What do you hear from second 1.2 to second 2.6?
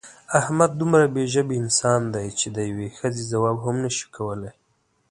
ژبې انسان دی چې د